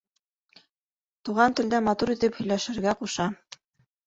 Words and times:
Туған 1.29 1.55
телдә 1.59 1.83
матур 1.89 2.13
итеп 2.15 2.41
һөйләшергә 2.41 2.97
ҡуша. 3.05 3.29